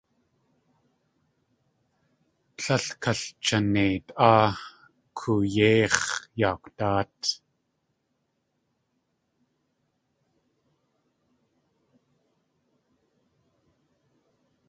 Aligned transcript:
Tlél 2.57 2.85
kalchaneit 3.01 4.07
áa 4.29 4.47
koo.éix̲ 5.17 6.05
Yaakwdáat. 6.39 7.17